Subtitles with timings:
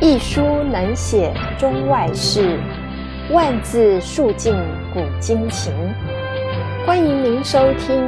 [0.00, 2.60] 一书能写中外事，
[3.32, 4.54] 万字述尽
[4.94, 5.72] 古今情。
[6.86, 7.96] 欢迎您收听《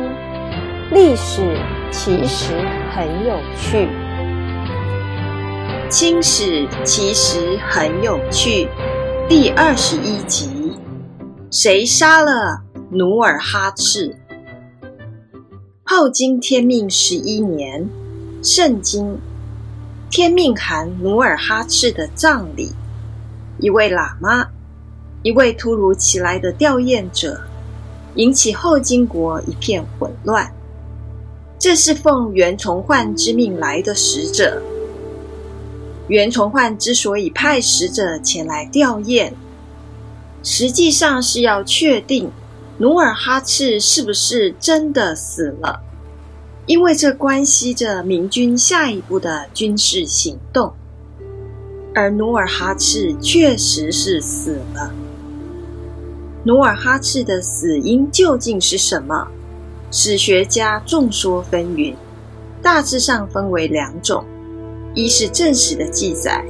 [0.92, 1.58] 历史
[1.90, 2.54] 其实
[2.94, 3.86] 很有趣》。
[5.88, 8.68] 清史其实很有趣，
[9.28, 10.78] 第二十一集：
[11.50, 12.62] 谁杀了
[12.92, 14.16] 努尔哈赤？
[15.82, 17.88] 后经天命十一年，
[18.44, 19.18] 圣经，
[20.10, 22.72] 天命汗努尔哈赤的葬礼，
[23.60, 24.48] 一位喇嘛，
[25.22, 27.40] 一位突如其来的吊唁者，
[28.16, 30.52] 引起后金国一片混乱。
[31.60, 34.60] 这是奉袁崇焕之命来的使者。
[36.08, 39.30] 袁崇焕之所以派使者前来吊唁，
[40.42, 42.28] 实际上是要确定。
[42.78, 45.80] 努尔哈赤是不是真的死了？
[46.70, 50.72] 因为这关系着明军下一步的军事行动。
[51.92, 54.94] 而努尔哈赤确实是死了。
[56.44, 59.26] 努尔哈赤的死因究竟是什么？
[59.90, 61.96] 史学家众说纷纭，
[62.62, 64.24] 大致上分为两种：
[64.94, 66.44] 一是正史的记载，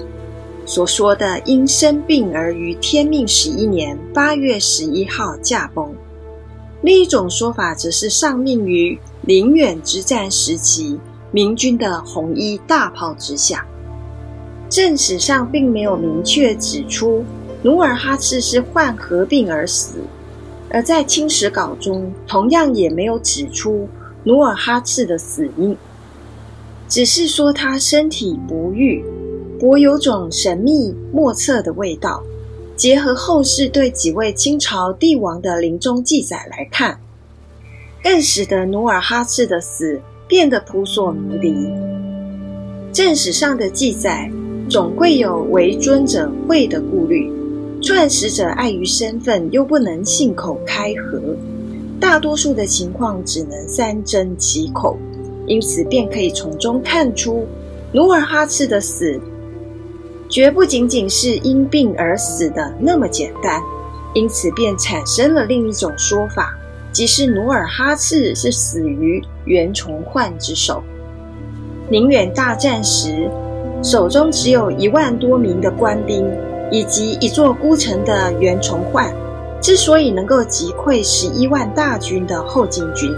[0.66, 5.90] 所说的因生病而于天命十一年八月十一号驾崩。
[6.82, 10.98] 另一种说法则是丧命于宁远之战时期
[11.30, 13.66] 明军的红衣大炮之下。
[14.68, 17.24] 正史上并没有明确指出
[17.62, 19.98] 努尔哈赤是患何病而死，
[20.70, 23.88] 而在清史稿中同样也没有指出
[24.24, 25.76] 努尔哈赤的死因，
[26.88, 29.04] 只是说他身体不愈，
[29.58, 32.22] 颇有种神秘莫测的味道。
[32.76, 36.98] 结合后世对几位清朝帝王的临终记载来看，
[38.02, 41.54] 更使得努尔哈赤的死变得扑朔迷离。
[42.92, 44.30] 正史上的记载
[44.68, 47.30] 总会有为尊者讳的顾虑，
[47.80, 51.20] 传史者碍于身份又不能信口开河，
[52.00, 54.98] 大多数的情况只能三缄其口，
[55.46, 57.46] 因此便可以从中看出
[57.92, 59.20] 努尔哈赤的死。
[60.28, 63.60] 绝不仅仅是因病而死的那么简单，
[64.14, 66.56] 因此便产生了另一种说法，
[66.92, 70.82] 即是努尔哈赤是死于袁崇焕之手。
[71.88, 73.30] 宁远大战时，
[73.82, 76.24] 手中只有一万多名的官兵，
[76.70, 79.12] 以及一座孤城的袁崇焕，
[79.60, 83.12] 之所以能够击溃十一万大军的后金军，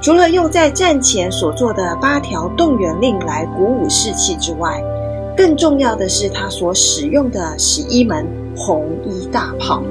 [0.00, 4.82] 除了用在战前所做的八条动员令来鼓舞士气之外，
[5.36, 8.26] 更重要的是，他所使用的十一门
[8.56, 9.82] 红衣大炮。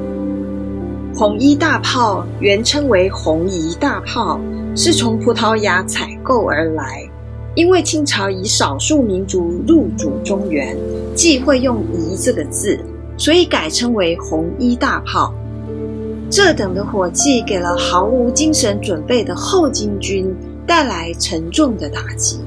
[1.16, 4.40] 红衣大炮原称为红夷大炮，
[4.75, 7.07] 是从葡萄牙采购而来。
[7.53, 10.75] 因为清朝以少数民族入主中原，
[11.13, 12.79] 忌讳用“夷”这个字，
[13.16, 15.31] 所以改称为红衣大炮。
[16.31, 20.35] 这等的火器给了毫无精神准备的后金军
[20.66, 22.40] 带来沉重的打击。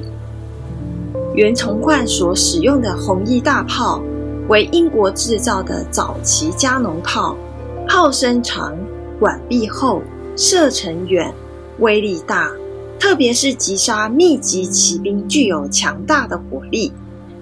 [1.37, 4.03] 袁崇焕所使用的红衣大炮
[4.49, 7.37] 为英国制造的早期加农炮，
[7.87, 8.77] 炮身长，
[9.19, 10.03] 管壁厚，
[10.37, 11.33] 射程远，
[11.79, 12.51] 威力大，
[12.99, 16.93] 特别是击杀密集骑兵具有强大的火力，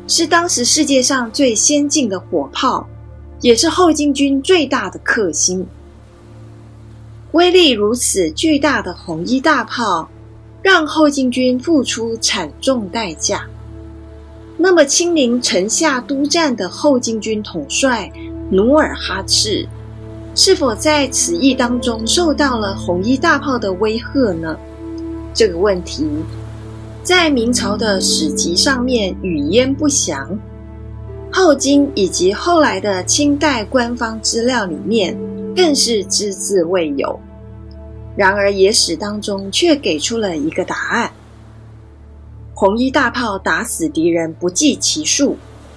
[0.06, 2.87] 是当时世界上最先进的火炮，
[3.41, 5.66] 也是后金军最大的克星。
[7.32, 10.09] 威力如此巨大的红衣大炮，
[10.62, 13.47] 让后金军付出惨重代价。
[14.56, 18.12] 那么，亲临城下督战的后金军统帅
[18.50, 19.69] 努尔哈赤，
[20.37, 24.56] 是否在此役当中受到了红衣大炮的威吓呢？
[25.33, 26.09] 这个问题
[27.05, 30.37] 在明朝的史籍上面语焉不详，
[31.33, 35.17] 后金以及后来的清代官方资料里面
[35.55, 37.21] 更是只字未有。
[38.17, 41.12] 然而野史当中却给出了一个答案。
[42.55, 45.37] 红衣大炮打死敌人不计其数，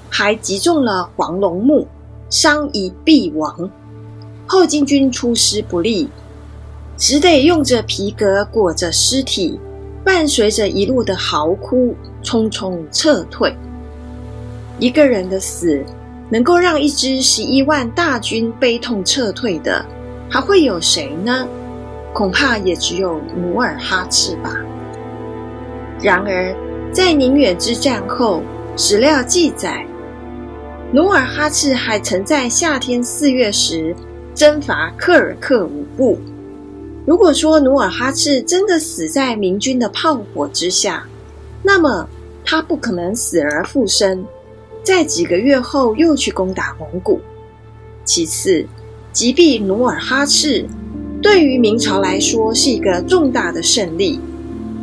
[0.09, 1.87] 还击中了黄龙木，
[2.29, 3.69] 伤一毙亡。
[4.47, 6.09] 后金军出师不利，
[6.95, 9.59] 只得用着皮革裹着尸体，
[10.03, 13.53] 伴随着一路的嚎哭，匆匆撤退。
[14.79, 15.83] 一个人的死，
[16.29, 19.85] 能够让一支十一万大军悲痛撤退的，
[20.29, 21.47] 还会有谁呢？
[22.13, 24.55] 恐怕也只有努尔哈赤吧。
[26.01, 26.55] 然而，
[26.91, 28.41] 在宁远之战后，
[28.75, 29.85] 史料记载，
[30.91, 33.95] 努尔哈赤还曾在夏天四月时
[34.37, 36.19] 征伐柯尔克五部。
[37.07, 41.07] 如果说努尔哈赤真的死在明军的炮火之下，
[41.63, 42.07] 那么
[42.45, 44.23] 他不可能死而复生，
[44.83, 47.19] 在几个月后又去攻打蒙古。
[48.05, 48.63] 其次，
[49.11, 50.67] 击毙努尔哈赤，
[51.19, 54.19] 对于明朝来说是一个重大的胜利。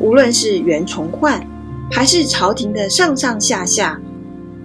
[0.00, 1.46] 无论是袁崇焕，
[1.92, 4.00] 还是朝廷的上上下下，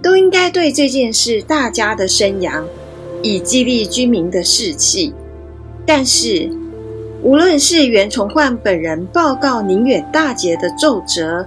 [0.02, 2.66] 都应该对这件事大加的声扬，
[3.22, 5.14] 以激励军民的士气。
[5.86, 6.50] 但是，
[7.22, 11.44] 无论是袁崇焕本人报告宁远大捷的奏折，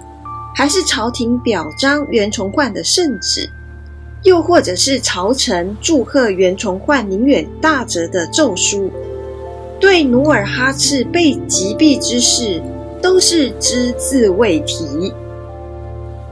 [0.55, 3.49] 还是朝廷表彰袁崇焕的圣旨，
[4.23, 8.91] 又或者是朝臣祝贺袁崇焕宁远大捷的奏书，
[9.79, 12.61] 对努尔哈赤被击毙之事，
[13.01, 15.11] 都是只字未提。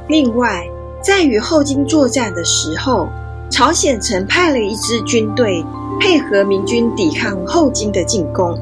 [0.07, 0.67] 另外，
[1.01, 3.07] 在与后金作战的时候，
[3.51, 5.61] 朝鲜曾派了一支军队
[5.99, 8.57] 配合明军抵抗后金的进攻。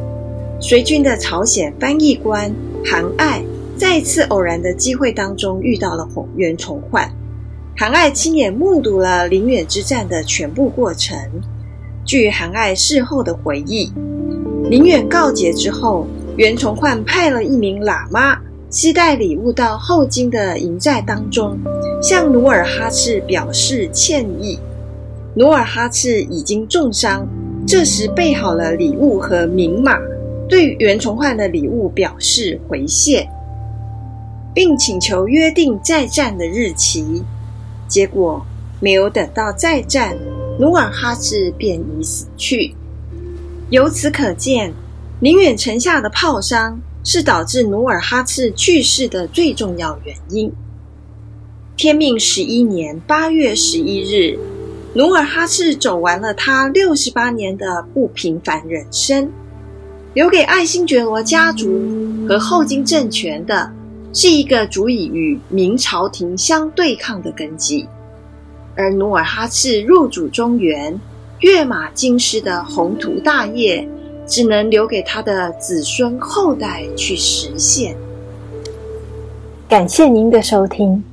[0.59, 2.51] 随军的朝鲜翻译官
[2.83, 3.41] 韩爱。
[3.77, 6.05] 在一次偶然的机会当中，遇到了
[6.35, 7.09] 袁崇焕。
[7.77, 11.17] 韩爱亲眼目睹了宁远之战的全部过程。
[12.03, 13.93] 据韩爱事后的回忆，
[14.69, 16.05] 宁远告捷之后，
[16.35, 18.37] 袁崇焕派了一名喇嘛
[18.69, 21.57] 携带礼物到后金的营寨当中，
[22.03, 24.59] 向努尔哈赤表示歉意。
[25.35, 27.27] 努尔哈赤已经重伤，
[27.67, 29.97] 这时备好了礼物和名马，
[30.47, 33.27] 对袁崇焕的礼物表示回谢。
[34.51, 37.23] 并请求约定再战的日期，
[37.87, 38.43] 结果
[38.79, 40.17] 没有等到再战，
[40.59, 42.75] 努尔哈赤便已死去。
[43.69, 44.73] 由此可见，
[45.19, 50.51] 宁远城下的炮伤是导致努尔哈赤去世的最重要原因。
[51.77, 54.37] 天命十一年八月十一日，
[54.93, 59.31] 努尔哈赤走完了他六十八年的不平凡人生，
[60.13, 61.67] 留给爱新觉罗家族
[62.27, 63.71] 和后金政权的。
[64.11, 67.87] 是一个足以与明朝廷相对抗的根基，
[68.75, 70.99] 而努尔哈赤入主中原、
[71.41, 73.87] 跃马京师的宏图大业，
[74.25, 77.95] 只能留给他的子孙后代去实现。
[79.69, 81.03] 感谢您的收听。